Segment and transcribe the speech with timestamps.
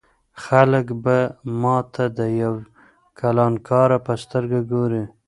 [0.43, 1.17] خلک به
[1.61, 2.53] ما ته د یو
[3.19, 5.03] کلانکار په سترګه ګوري.